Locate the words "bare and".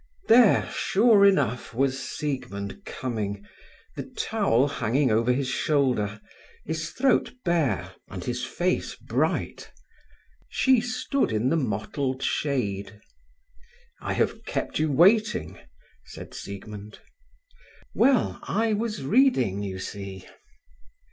7.45-8.23